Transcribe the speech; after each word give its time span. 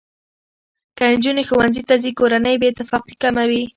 که 0.97 1.03
نجونې 1.11 1.43
ښوونځي 1.47 1.83
ته 1.89 1.95
ځي، 2.01 2.11
کورنۍ 2.19 2.55
بې 2.59 2.67
اتفاقي 2.69 3.15
کمه 3.23 3.43
وي. 3.49 3.63